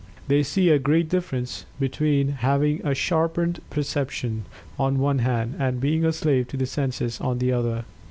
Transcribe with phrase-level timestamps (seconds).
[0.27, 4.45] They see a great difference between having a sharpened perception,
[4.79, 7.85] on the one hand, and being a slave to the senses on the other.